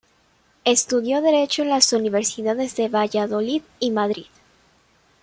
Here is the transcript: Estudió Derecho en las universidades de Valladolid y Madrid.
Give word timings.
Estudió 0.65 1.21
Derecho 1.21 1.61
en 1.61 1.69
las 1.69 1.93
universidades 1.93 2.75
de 2.75 2.89
Valladolid 2.89 3.61
y 3.79 3.91
Madrid. 3.91 4.25